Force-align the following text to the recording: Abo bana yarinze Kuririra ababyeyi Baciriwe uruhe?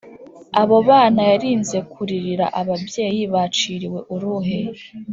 Abo 0.61 0.77
bana 0.89 1.21
yarinze 1.31 1.77
Kuririra 1.91 2.45
ababyeyi 2.59 3.21
Baciriwe 3.33 3.99
uruhe? 4.13 4.59